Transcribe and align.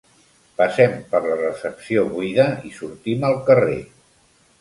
Passem 0.59 0.93
per 1.11 1.19
la 1.25 1.35
recepció 1.41 2.05
buida 2.13 2.47
i 2.69 2.73
sortim 2.79 3.27
al 3.29 3.37
carrer. 3.51 3.77